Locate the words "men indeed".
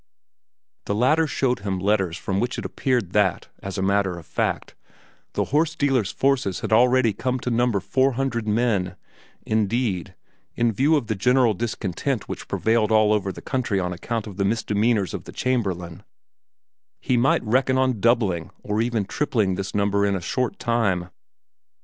8.47-10.15